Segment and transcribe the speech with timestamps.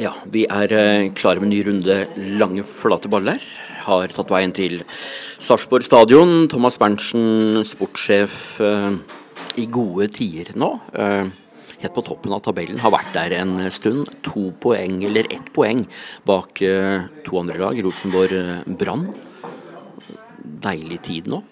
[0.00, 1.96] Ja, vi er eh, klare med en ny runde
[2.40, 3.42] lange, flate baller.
[3.84, 4.78] Har tatt veien til
[5.42, 6.46] Sarpsborg stadion.
[6.48, 8.96] Thomas Berntsen, sportssjef eh,
[9.60, 10.70] i gode tider nå.
[10.96, 11.28] Eh,
[11.82, 12.80] helt på toppen av tabellen.
[12.80, 14.08] Har vært der en stund.
[14.30, 15.84] To poeng, eller ett poeng,
[16.24, 16.64] bak
[17.26, 17.84] to andre lag.
[17.84, 19.10] Rosenborg eh, Brann.
[20.64, 21.42] Deilig tid nå.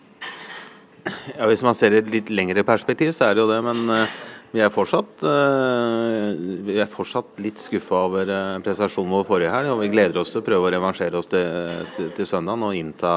[1.36, 3.60] Ja, Hvis man ser i et litt lengre perspektiv, så er det jo det.
[3.68, 4.08] Men
[4.50, 6.30] vi er fortsatt, eh,
[6.66, 9.70] vi er fortsatt litt skuffa over eh, prestasjonen vår forrige helg.
[9.70, 12.74] Og vi gleder oss til å prøve å revansjere oss til, til, til søndag og
[12.74, 13.14] innta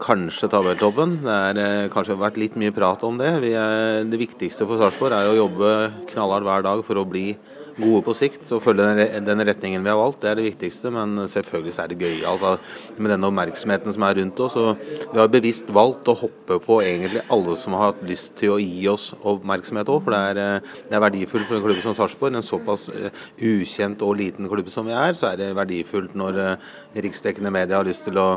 [0.00, 1.18] kanskje tabelltoppen.
[1.26, 3.34] Det har eh, kanskje vært litt mye prat om det.
[3.52, 5.74] Er, det viktigste for Sarpsborg er å jobbe
[6.14, 7.34] knallhardt hver dag for å bli
[7.78, 10.20] gode på sikt og følge den, retningen vi har valgt.
[10.22, 12.54] Det er det viktigste, men selvfølgelig er det gøy altså,
[12.96, 14.56] med denne oppmerksomheten som er rundt oss.
[14.60, 14.80] Og
[15.12, 18.60] vi har bevisst valgt å hoppe på egentlig alle som har hatt lyst til å
[18.62, 21.96] gi oss oppmerksomhet òg, for det er, eh, det er verdifullt for en klubb som
[21.98, 22.38] Sarpsborg.
[22.38, 26.42] En såpass eh, ukjent og liten klubb som vi er, så er det verdifullt når
[26.44, 26.72] eh,
[27.04, 28.28] riksdekkende media har lyst til å,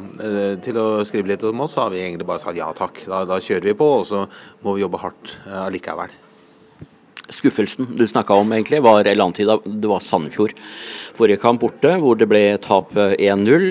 [0.64, 1.76] til å skrive litt om oss.
[1.78, 4.26] Så har vi egentlig bare sagt ja takk, da, da kjører vi på, og så
[4.66, 6.27] må vi jobbe hardt allikevel.
[7.30, 10.53] Skuffelsen du snakka om, egentlig, var eller antyda det var Sandefjord.
[11.17, 13.67] Forrige kamp borte, hvor det ble tap eh, 1-0.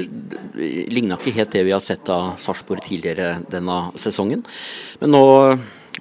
[0.93, 4.45] Ligna ikke helt det vi har sett av Sarpsborg tidligere denne sesongen.
[5.01, 5.25] Men nå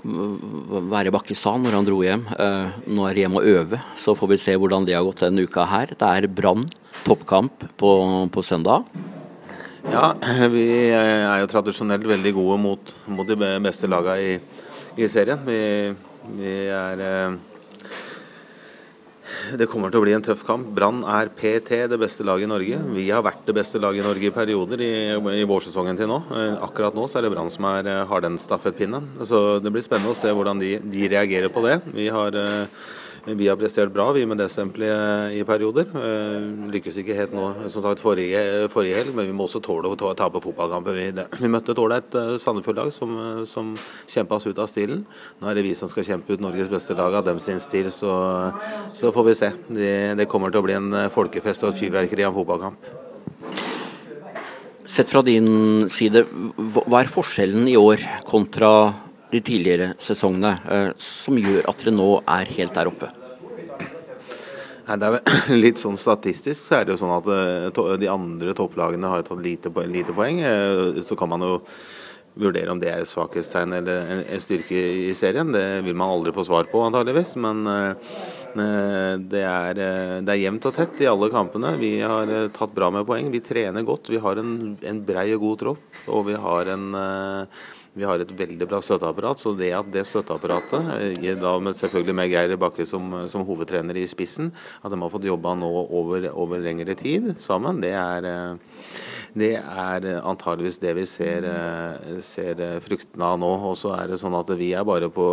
[0.03, 3.83] mm, Være Bakke sa når han dro hjem, eh, nå er det hjem og øve.
[4.03, 5.93] Så får vi se hvordan det har gått denne uka her.
[5.95, 6.65] Det er Brann,
[7.05, 7.91] toppkamp på,
[8.33, 8.89] på søndag.
[9.93, 10.15] Ja,
[10.55, 14.35] vi er jo tradisjonelt veldig gode mot, mot de beste lagene i,
[14.97, 15.39] i serien.
[15.45, 15.61] Vi,
[16.33, 17.35] vi er eh,
[19.59, 20.67] Det kommer til å bli en tøff kamp.
[20.73, 22.79] Brann er PT det beste laget i Norge.
[22.95, 26.19] Vi har vært det beste laget i Norge i perioder i, i vårsesongen til nå.
[26.33, 29.11] Eh, Akkurat nå så er det Brann som er, eh, har den stafettpinnen.
[29.27, 31.79] Så det blir spennende å se hvordan de, de reagerer på det.
[31.93, 32.39] Vi har
[33.25, 35.87] vi har prestert bra vi med det stempelet i perioder.
[35.97, 36.43] Eh,
[36.75, 39.97] lykkes ikke helt nå som sagt forrige, forrige helg, men vi må også tåle å
[39.97, 40.93] ta- tape fotballkamper.
[40.93, 41.07] Vi,
[41.41, 43.71] vi møtte et ålreit uh, Sandefjord-lag som, eh, som
[44.05, 45.01] kjempa oss ut av stilen.
[45.41, 47.89] Nå er det vi som skal kjempe ut Norges beste lag av dem sin stil,
[47.89, 48.13] så,
[48.93, 49.49] så får vi se.
[49.73, 52.93] Det, det kommer til å bli en eh, folkefest og et fyrverkeri av en fotballkamp.
[54.85, 56.21] Sett fra din side,
[56.85, 58.69] hva er forskjellen i år kontra
[59.31, 63.11] de tidligere sesongene, eh, som gjør at dere nå er helt der oppe?
[64.85, 68.11] Nei, det er vel Litt sånn statistisk så er det jo sånn at eh, de
[68.11, 70.43] andre topplagene har tatt lite, lite poeng.
[70.45, 71.59] eh, Så kan man jo
[72.35, 74.75] vurdere om det er et svakhetstegn eller en, styrke
[75.07, 75.53] i serien.
[75.55, 77.37] Det vil man aldri få svar på, antageligvis.
[77.39, 77.63] Men
[79.31, 79.79] det er,
[80.19, 81.71] det er jevnt og tett i alle kampene.
[81.79, 83.31] Vi har tatt bra med poeng.
[83.31, 84.11] Vi trener godt.
[84.11, 84.51] Vi har en,
[84.83, 86.01] en brei og god tropp.
[86.11, 86.85] Og vi har en
[87.95, 92.15] vi har et veldig bra støtteapparat, så det at det støtteapparatet, eh, da med selvfølgelig
[92.19, 94.51] med Geir Bakke som, som hovedtrener i spissen,
[94.83, 99.03] at de har fått jobba nå over, over lengre tid sammen, det er, eh,
[99.35, 103.49] det er eh, antageligvis det vi ser, eh, ser eh, fruktene av nå.
[103.67, 105.25] Og så er det sånn at vi er bare på,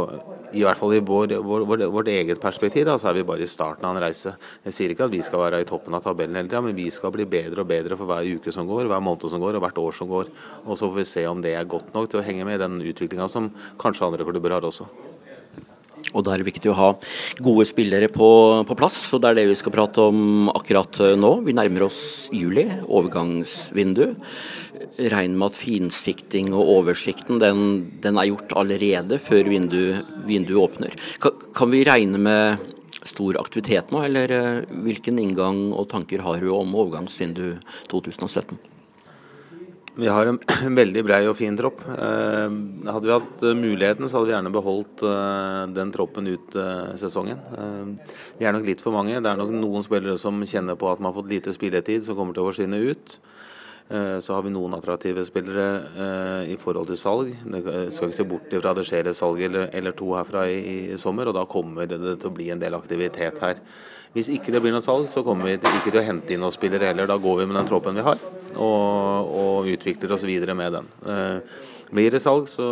[0.51, 3.47] i hvert fall i vår, vår, vår, vårt eget perspektiv, da, så er vi bare
[3.47, 4.35] i starten av en reise.
[4.67, 6.89] Jeg sier ikke at vi skal være i toppen av tabellen hele tida, men vi
[6.95, 9.67] skal bli bedre og bedre for hver uke som går, hver måned som går og
[9.69, 10.35] hvert år som går.
[10.67, 12.65] Og så får vi se om det er godt nok til å henge med i
[12.67, 14.91] den utviklinga som kanskje andre klubber har også.
[16.13, 16.89] Og da er det viktig å ha
[17.43, 18.29] gode spillere på,
[18.69, 21.35] på plass, og det er det vi skal prate om akkurat eh, nå.
[21.47, 22.03] Vi nærmer oss
[22.35, 24.05] juli, overgangsvindu.
[24.99, 27.65] Regner med at finsikting og oversikten den,
[28.05, 30.97] den er gjort allerede før vinduet vindu åpner.
[31.23, 32.69] Kan, kan vi regne med
[33.03, 37.57] stor aktivitet nå, eller eh, hvilken inngang og tanker har du om overgangsvindu
[37.91, 38.61] 2017?
[39.95, 40.39] Vi har en
[40.81, 41.83] veldig brei og fin tropp.
[41.85, 42.55] Eh,
[42.89, 46.57] hadde vi hatt eh, muligheten, så hadde vi gjerne beholdt eh, den troppen ut
[47.01, 47.43] sesongen.
[48.39, 49.21] Vi er nok litt for mange.
[49.21, 52.17] Det er nok noen spillere som kjenner på at man har fått lite spilletid, som
[52.17, 53.19] kommer til å forsvinne ut.
[53.91, 55.67] Eh, Så har vi noen attraktive spillere
[56.05, 57.33] eh, i forhold til salg.
[57.45, 60.95] Det eh, skal ikke se bort ifra det skjer et salg eller, to herfra i,
[61.01, 63.61] sommer, og da kommer det til å bli en del aktivitet her.
[64.13, 66.55] Hvis ikke det blir noe salg, så kommer vi ikke til å hente inn noen
[66.55, 67.09] spillere heller.
[67.09, 68.21] Da går vi med den troppen vi har,
[68.61, 70.91] og, og utvikler oss videre med den.
[71.93, 72.67] Blir det salg, så,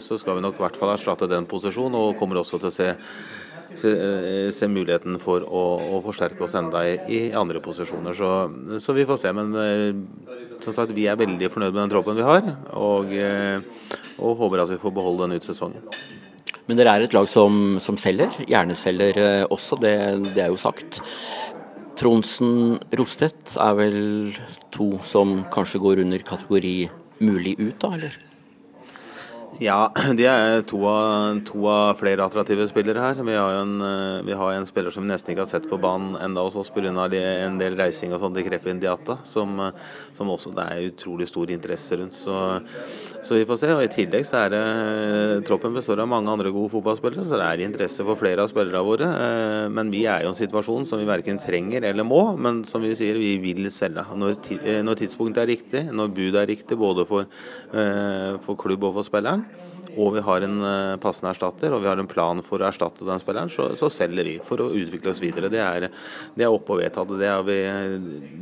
[0.00, 2.72] så skal vi nok i hvert fall erstatte den posisjonen, og kommer også til å
[2.72, 2.94] se
[3.76, 3.90] se,
[4.54, 5.64] se muligheten for å,
[5.98, 8.16] å forsterke oss enda i, i andre posisjoner.
[8.16, 8.30] Så,
[8.80, 9.32] så vi får se.
[9.36, 9.52] Men
[10.64, 12.46] som sagt, vi er veldig fornøyd med den troppen vi har,
[12.76, 13.58] og, eh,
[14.18, 15.84] og håper at vi får beholde den ut sesongen.
[16.68, 19.94] Men dere er et lag som, som selger, Hjerneselger eh, også, det,
[20.34, 21.00] det er jo sagt.
[21.98, 24.00] Tronsen Rostedt er vel
[24.74, 26.76] to som kanskje går under kategori
[27.24, 28.18] mulig ut, da, eller?
[29.56, 33.22] Ja, de er to av, to av, flere attraktive spillere her.
[33.24, 35.78] Vi har, en, eh, vi har en spiller som vi nesten ikke har sett på
[35.80, 36.92] banen enda hos oss pga.
[36.92, 39.72] en del reising og sånt i Krepin Indiata, som, eh,
[40.14, 42.14] som, også det er utrolig stor interesse rundt.
[42.14, 42.60] Så,
[43.22, 43.70] så, vi får se.
[43.74, 47.38] og I tillegg så er det eh, troppen består av mange andre gode fotballspillere, så
[47.40, 49.08] det er interesse for flere av spillerne våre.
[49.74, 52.84] Men vi er jo i en situasjon som vi verken trenger eller må, men som
[52.84, 54.06] vi sier, vi vil selge.
[54.18, 54.38] Når,
[54.86, 57.30] når tidspunktet er riktig, når budet er riktig både for,
[58.44, 59.46] for klubb og for spilleren,
[59.98, 63.06] og vi har en eh, passende erstatter, og vi har en plan for å erstatte
[63.06, 65.50] den spilleren, så, så selger vi for å utvikle oss videre.
[65.50, 65.88] Det er,
[66.38, 67.10] det er oppe og vedtatt.
[67.18, 67.58] Det er, vi,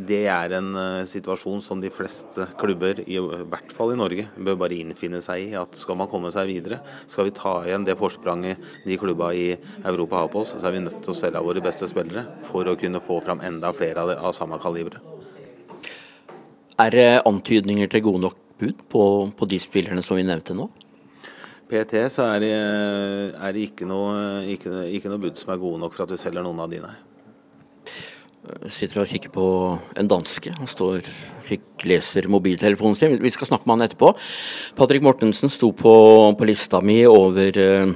[0.09, 4.61] det er en uh, situasjon som de fleste klubber, i, hvert fall i Norge, bør
[4.67, 5.51] bare innfinne seg i.
[5.59, 9.49] At skal man komme seg videre, skal vi ta igjen det forspranget de klubba i
[9.85, 12.27] Europa har på oss, så er vi nødt til å selge av våre beste spillere
[12.51, 15.01] for å kunne få fram enda flere av, det, av samme kaliber.
[16.77, 19.05] Er det antydninger til gode nok bud på,
[19.37, 20.69] på de spillerne som vi nevnte nå?
[21.67, 22.55] PT så er det,
[23.35, 26.21] er det ikke, noe, ikke, ikke, noe, bud som er gode nok for at du
[26.21, 26.97] selger noen av de, nei.
[28.47, 29.47] Jeg sitter og kikker på
[29.99, 30.53] en danske.
[30.55, 33.17] Han står og leser mobiltelefonen sin.
[33.19, 34.13] Vi skal snakke med han etterpå.
[34.79, 35.95] Patrick Mortensen sto på,
[36.39, 37.91] på lista mi over uh,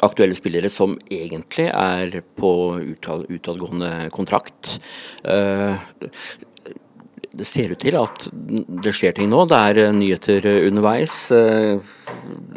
[0.00, 4.78] aktuelle spillere som egentlig er på utadgående kontrakt.
[5.28, 5.76] Uh,
[7.32, 8.26] det ser ut til at
[8.84, 9.44] det skjer ting nå.
[9.48, 11.16] Det er eh, nyheter eh, underveis.
[11.32, 11.80] Eh,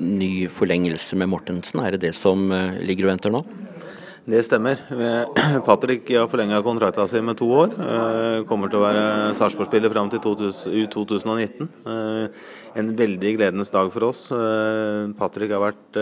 [0.02, 2.50] ny forlengelse med Mortensen, er det det som
[2.84, 3.42] ligger og venter nå?
[4.26, 4.80] Det stemmer.
[5.68, 7.76] Patrick har forlenga kontrakten sin med to år.
[8.50, 11.68] Kommer til å være Sarpsborg-spiller fram til 2019.
[12.82, 14.24] En veldig gledens dag for oss.
[15.20, 16.00] Patrick har vært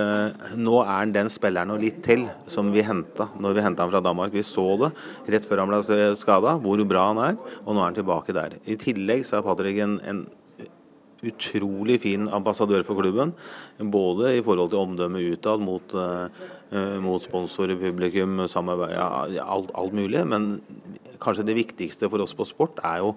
[0.55, 3.91] Nå er han den spilleren og litt til som vi henta når vi henta han
[3.91, 4.31] fra Danmark.
[4.31, 4.93] Vi så det
[5.35, 7.35] rett før han ble skada, hvor bra han er,
[7.65, 8.55] og nå er han tilbake der.
[8.63, 10.23] I tillegg så er Patrick en, en
[11.23, 13.33] utrolig fin ambassadør for klubben.
[13.79, 15.95] Både i forhold til omdømmet utad mot,
[17.03, 19.07] mot sponsorer, publikum, samarbeid, ja,
[19.43, 20.23] alt, alt, mulig.
[20.29, 20.61] Men
[21.23, 23.11] kanskje det viktigste for oss på sport er jo,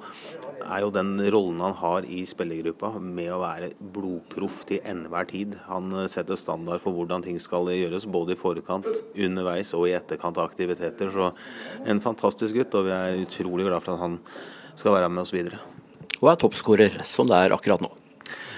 [0.63, 5.57] er jo den rollen han har i spillergruppa med å være blodproff til enhver tid.
[5.71, 9.97] Han eh, setter standard for hvordan ting skal gjøres, både i forkant, underveis og i
[9.99, 11.11] etterkant av aktiviteter.
[11.15, 11.33] Så
[11.87, 14.21] en fantastisk gutt, og vi er utrolig glad for at han
[14.77, 15.63] skal være med oss videre
[16.23, 17.91] og er toppskårer, som det er akkurat nå.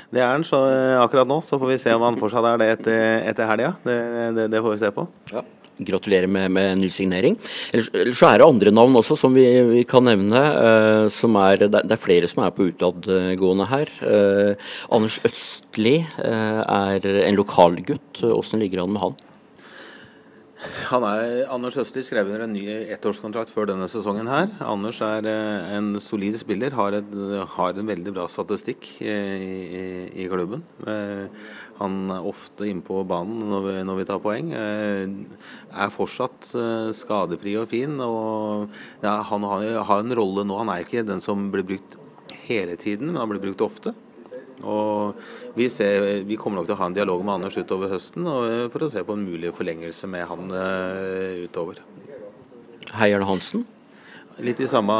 [0.08, 2.60] Det er han så eh, akkurat nå, så får vi se om han fortsatt er
[2.60, 3.74] det etter, etter helga.
[3.84, 3.96] Det,
[4.38, 5.04] det, det, får vi se på.
[5.34, 5.44] Ja.
[5.78, 7.36] Gratulerer med, med ny signering.
[7.76, 10.40] Ellers så er det andre navn også som vi, vi kan nevne.
[10.56, 13.92] Uh, som er, det, er flere som er på utadgående her.
[14.02, 18.24] Uh, Anders Østli uh, er en lokalgutt.
[18.32, 19.18] Åssen ligger han med han?
[20.58, 24.26] Han er, Anders Østli skrev under en ny ettårskontrakt før denne sesongen.
[24.26, 24.48] her.
[24.64, 27.12] Anders er eh, en solid spiller, har, et,
[27.54, 29.84] har en veldig bra statistikk i, i,
[30.24, 30.64] i klubben.
[30.82, 31.30] Eh,
[31.78, 34.50] han er ofte inne på banen når vi, når vi, tar poeng.
[34.58, 35.06] Eh,
[35.70, 36.50] er fortsatt
[36.98, 37.94] skadefri og fin.
[38.02, 38.74] og
[39.04, 40.58] ja, Han har, har en rolle nå.
[40.58, 42.00] Han er ikke den som blir brukt
[42.48, 43.94] hele tiden, men han blir brukt ofte.
[44.66, 45.18] Og
[45.54, 48.26] vi, ser, vi, kommer nok til å ha en dialog med Anders utover høsten
[48.72, 51.82] for å se på en mulig forlengelse med han uh, utover.
[52.98, 53.66] Heier Hansen?
[54.38, 54.94] Litt i samme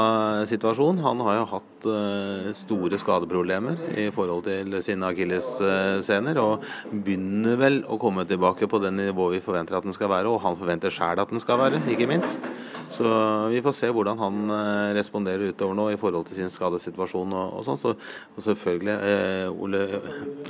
[0.50, 0.98] situasjon.
[1.04, 7.80] Han har jo hatt uh, store skadeproblemer i forhold til sine akillessener, og begynner vel
[7.86, 10.94] å komme tilbake på det nivået vi forventer at den skal være, og han forventer
[10.94, 12.50] sjæl at den skal være, ikke minst.
[12.88, 13.04] Så
[13.52, 17.58] vi får se hvordan han uh, responderer utover nå i forhold til sin skadesituasjon og,
[17.58, 17.80] og sånn.
[17.80, 17.94] Så,
[18.34, 19.82] og selvfølgelig, eh, Ole,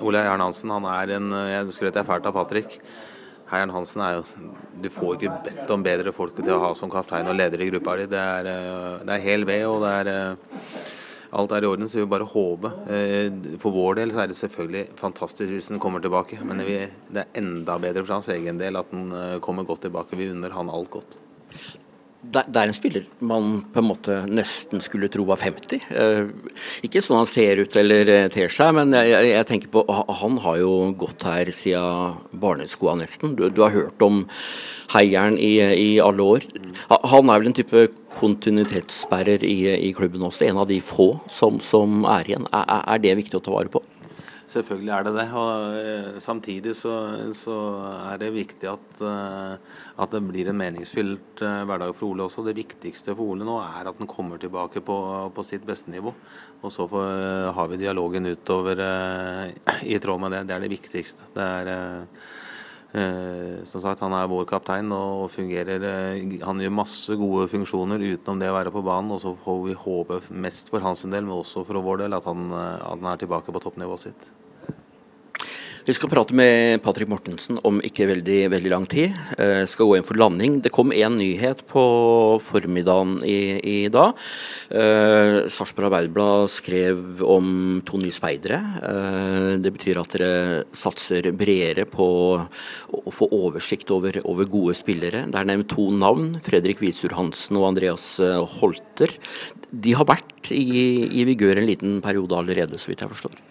[0.06, 2.78] Ole Jern Hansen, han er en Jeg skrøt jeg fælt av Patrick.
[3.48, 4.24] Heieren Hansen er jo
[4.82, 7.70] Du får ikke bedt om bedre folk til å ha som kaptein og leder i
[7.70, 8.06] gruppa di.
[8.12, 10.82] Det er, eh, det er hel ved, og det er eh,
[11.38, 12.72] alt er i orden, så vi bare håpe.
[12.94, 16.38] Eh, for vår del så er det selvfølgelig fantastisk hvis han kommer tilbake.
[16.44, 20.16] Men det er enda bedre for hans egen del at han kommer godt tilbake.
[20.16, 21.18] Vi unner han alt godt
[22.18, 25.84] det, er en spiller man på en måte nesten skulle tro var 50.
[25.94, 26.30] Eh,
[26.86, 30.40] ikke sånn han ser ut eller eh, ter seg, men jeg, jeg, tenker på han
[30.42, 33.36] har jo gått her siden barneskoa nesten.
[33.38, 34.24] Du, du, har hørt om
[34.94, 36.48] heieren i, i, alle år.
[36.88, 37.86] Han er vel en type
[38.18, 39.58] kontinuitetssperrer i,
[39.88, 42.50] i klubben også, en av de få som, som er igjen.
[42.50, 43.84] Er, er det viktig å ta vare på?
[44.48, 45.26] Selvfølgelig er det det.
[45.36, 46.94] og eh, Samtidig så,
[47.36, 47.56] så
[48.08, 52.46] er det viktig at, eh, at, det blir en meningsfylt eh, hverdag for Ole også.
[52.46, 54.98] Det viktigste for Ole nå er at han kommer tilbake på,
[55.36, 56.14] på sitt beste nivå.
[56.62, 58.80] Og så får, har vi dialogen utover
[59.84, 60.46] i tråd med det.
[60.48, 61.28] Det er det viktigste.
[61.36, 62.08] Det er
[63.68, 65.84] som sagt, Han er vår kaptein og fungerer
[66.44, 69.12] Han gjør masse gode funksjoner utenom det å være på banen.
[69.12, 72.24] og Så får vi håpe mest for hans del, men også for vår del, at
[72.28, 74.30] han, at han er tilbake på toppnivået sitt.
[75.88, 79.14] Vi skal prate med Patrick Mortensen om ikke veldig, veldig lang tid.
[79.40, 80.58] Eh, skal gå inn for landing.
[80.60, 81.84] Det kom én nyhet på
[82.44, 84.12] formiddagen i, i dag.
[84.68, 88.60] Eh, Sarpsborg Arbeiderblad skrev om to nye speidere.
[88.84, 95.24] Eh, det betyr at dere satser bredere på å få oversikt over, over gode spillere.
[95.24, 96.34] Det er nevnt to navn.
[96.44, 99.16] Fredrik Visur Hansen og Andreas eh, Holter.
[99.72, 100.66] De har vært i,
[101.16, 103.47] i vigør en liten periode allerede, så vidt jeg forstår.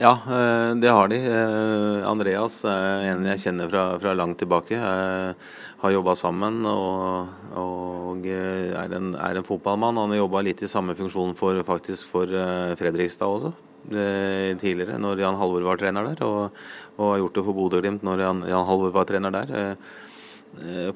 [0.00, 1.16] Ja, eh, det har de.
[1.28, 4.78] Eh, Andreas er en jeg kjenner fra, fra langt tilbake.
[4.78, 5.34] Jeg
[5.82, 7.28] har jobba sammen og,
[7.60, 10.00] og er, en, er, en, fotballmann.
[10.00, 13.52] Han har jobba litt i samme funksjon for, faktisk for eh, Fredrikstad også.
[13.90, 16.58] Tidligere, når Jan Halvor var trener der, og,
[16.96, 19.78] og har gjort det for Bodø-Glimt når Jan, Jan Halvor var trener der.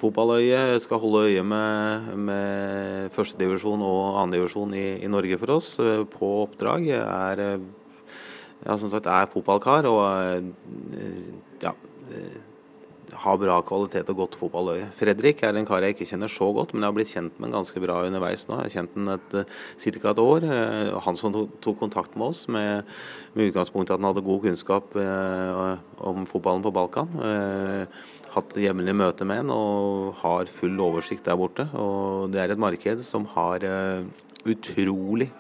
[0.01, 5.73] Fotballøyet skal holde øye med, med førstedivisjon og andredivisjon i, i Norge for oss.
[6.13, 7.49] På oppdrag er
[8.65, 10.01] ja, som sagt er fotballkar og
[10.97, 11.31] eh,
[11.63, 11.75] ja,
[12.09, 12.39] eh,
[13.25, 14.89] har bra kvalitet og godt fotballøye.
[14.99, 17.53] Fredrik er en kar jeg ikke kjenner så godt, men jeg har blitt kjent med
[17.55, 18.57] ganske bra underveis nå.
[18.63, 20.11] Jeg har kjent ham et, eh, ca.
[20.11, 20.49] et år.
[21.05, 22.89] Han som tok kontakt med oss med,
[23.35, 27.09] med utgangspunkt i at han hadde god kunnskap om fotballen på Balkan.
[28.35, 31.69] Hatt jevnlige møter med han og har full oversikt der borte.
[31.77, 33.63] Og det er et marked som har
[34.45, 35.31] utrolig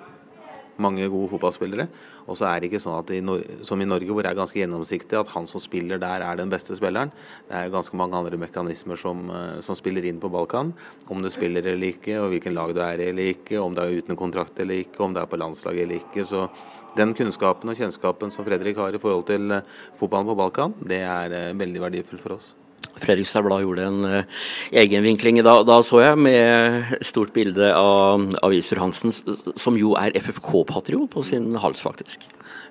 [0.82, 1.86] mange gode fotballspillere.
[2.24, 3.20] Og så er det ikke sånn at i,
[3.66, 6.52] som i Norge, hvor det er ganske gjennomsiktig, at han som spiller der, er den
[6.52, 7.12] beste spilleren.
[7.48, 10.72] Det er ganske mange andre mekanismer som, eh, som spiller inn på Balkan.
[11.08, 13.82] Om du spiller eller ikke, og hvilken lag du er i eller ikke, om du
[13.84, 16.24] er uten kontrakt eller ikke, om du er på landslaget eller ikke.
[16.24, 16.48] Så
[16.96, 21.02] den kunnskapen og kjennskapen som Fredrik har i forhold til eh, fotballen på Balkan, det
[21.04, 22.54] er eh, veldig verdifullt for oss.
[23.02, 24.44] Fredrikstad Blad gjorde en uh,
[24.84, 25.40] egenvinkling.
[25.46, 29.14] Da, da, så jeg med stort bilde av, av Isur Hansen,
[29.58, 32.22] som jo er FFK-patriot på sin hals, faktisk.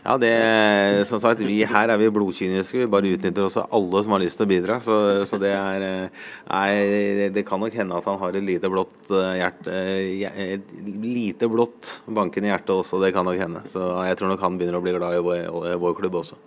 [0.03, 2.81] Ja, det, som sagt, vi her er vi blodkyniske.
[2.81, 4.79] Vi bare utnytter også alle som har lyst til å bidra.
[4.83, 4.97] Så,
[5.29, 9.13] så det er nei, eh, det kan nok hende at han har et lite blått
[9.15, 9.77] eh, hjerte
[10.43, 10.73] Et
[11.07, 13.63] lite blått bankende hjerte også, det kan nok hende.
[13.71, 16.39] Så jeg tror nok han begynner å bli glad i vår, vår klubb også.